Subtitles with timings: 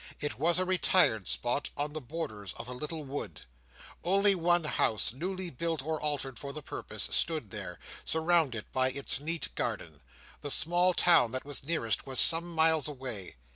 [0.19, 3.41] It was a retired spot, on the borders of a little wood.
[4.03, 9.19] Only one house, newly built or altered for the purpose, stood there, surrounded by its
[9.19, 9.99] neat garden;
[10.41, 13.35] the small town that was nearest, was some miles away.